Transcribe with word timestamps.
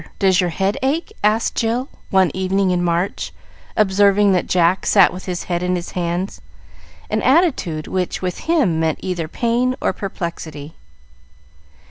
Does 0.17 0.41
your 0.41 0.49
head 0.49 0.79
ache?" 0.81 1.13
asked 1.23 1.53
Jill, 1.53 1.87
one 2.09 2.31
evening 2.33 2.71
in 2.71 2.81
March, 2.83 3.31
observing 3.77 4.31
that 4.31 4.47
Jack 4.47 4.87
sat 4.87 5.13
with 5.13 5.25
his 5.25 5.43
head 5.43 5.61
in 5.61 5.75
his 5.75 5.91
hands, 5.91 6.41
an 7.11 7.21
attitude 7.21 7.85
which, 7.85 8.19
with 8.19 8.39
him, 8.49 8.79
meant 8.79 8.97
either 9.03 9.27
pain 9.27 9.75
or 9.79 9.93
perplexity. 9.93 10.73